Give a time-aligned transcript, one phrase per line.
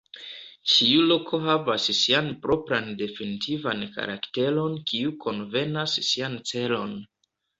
[0.69, 6.99] Ĉiu loko havas sian propran definitivan karakteron kiu konvenas sian celon.